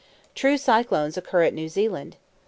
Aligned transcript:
True 0.33 0.57
cyclones 0.57 1.15
occur 1.15 1.43
at 1.43 1.53
New 1.53 1.69
Zealand. 1.69 2.17